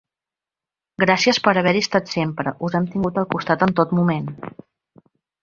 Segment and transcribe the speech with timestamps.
[1.03, 4.35] Gràcies per haver-hi estat sempre, us hem tingut al costat en tot moment.